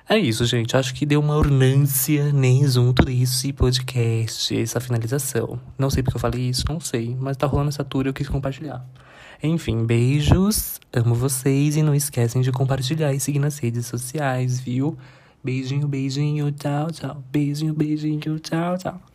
é 0.08 0.18
isso, 0.18 0.46
gente. 0.46 0.78
Acho 0.78 0.94
que 0.94 1.06
deu 1.06 1.20
uma 1.20 1.36
ornância 1.36 2.32
nem 2.32 2.68
junto 2.68 3.04
desse 3.04 3.52
podcast, 3.52 4.56
essa 4.56 4.80
finalização. 4.80 5.60
Não 5.78 5.90
sei 5.90 6.04
porque 6.04 6.18
eu 6.18 6.22
falei 6.22 6.42
isso, 6.42 6.64
não 6.70 6.80
sei. 6.80 7.16
Mas 7.20 7.38
tá 7.38 7.48
rolando 7.48 7.70
essa 7.70 7.84
tour 7.84 8.06
e 8.06 8.10
eu 8.10 8.14
quis 8.14 8.30
compartilhar. 8.30 8.86
Enfim, 9.42 9.86
beijos. 9.86 10.80
Amo 10.94 11.16
vocês 11.16 11.76
e 11.76 11.82
não 11.82 11.96
esquecem 11.96 12.42
de 12.42 12.52
compartilhar 12.52 13.14
e 13.14 13.20
seguir 13.20 13.40
nas 13.40 13.58
redes 13.58 13.86
sociais, 13.88 14.60
viu? 14.60 14.98
Beijinho, 15.44 15.88
beijinho, 15.88 16.52
tchau, 16.52 16.92
tchau. 16.92 17.24
Beijinho, 17.32 17.74
beijinho, 17.74 18.40
tchau, 18.40 18.78
tchau. 18.78 19.15